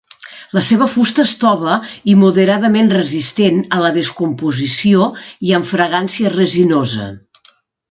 [0.57, 1.75] La seva fusta és tova
[2.13, 5.11] i moderadament resistent a la descomposició
[5.51, 7.09] i amb fragància resinosa.